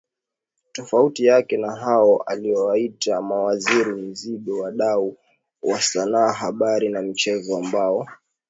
tofauti 0.71 1.25
yake 1.25 1.57
na 1.57 1.75
hao 1.75 2.17
aliowaita 2.23 3.21
mawaziri 3.21 3.93
mizigoWadau 3.93 5.17
wa 5.61 5.81
sanaa 5.81 6.31
habari 6.31 6.89
na 6.89 7.01
michezo 7.01 7.57
ambao 7.57 8.07